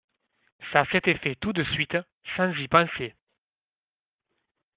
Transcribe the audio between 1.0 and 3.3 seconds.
fait tout de suite, sans y penser.